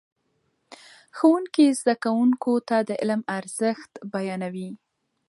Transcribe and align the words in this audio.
ښوونکي 1.17 1.65
زده 1.79 1.95
کوونکو 2.03 2.53
ته 2.67 2.77
د 2.87 2.89
علم 3.01 3.21
ارزښت 3.37 3.91
بیانوي. 4.13 4.69